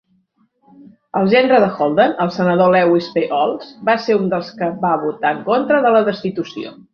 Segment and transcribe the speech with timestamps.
[1.19, 3.27] El gendre de Holden, el senador Lewis P.
[3.41, 6.75] Olds, va ser un dels que va votar en contra de la destitució.